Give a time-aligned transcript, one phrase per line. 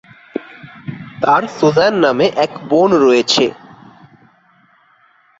[1.21, 3.45] তার সুজান নামে এক বোন রয়েছে।